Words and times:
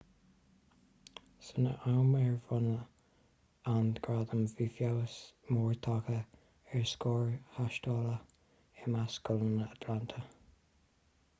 san 1.47 1.65
am 1.89 2.13
ar 2.19 2.37
bronnadh 2.45 3.67
an 3.73 3.91
gradam 4.07 4.41
bhí 4.61 4.65
feabhas 4.77 5.17
mór 5.57 5.75
tagtha 5.87 6.15
ar 6.79 6.87
scóir 6.93 7.29
thástála 7.57 8.15
i 8.85 8.89
measc 8.95 9.21
scoileanna 9.21 9.69
atlanta 9.77 10.25